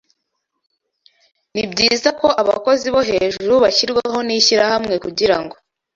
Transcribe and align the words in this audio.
nibyiza 1.53 2.09
ko 2.19 2.27
abakozi 2.41 2.87
bo 2.93 3.01
hejuru 3.09 3.53
bashyirwaho 3.63 4.19
nishyirahamwe 4.27 4.95
kugirango 5.03 5.55